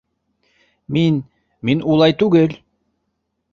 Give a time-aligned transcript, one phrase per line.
[0.97, 1.19] Мин...
[1.71, 2.59] мин улай түгел!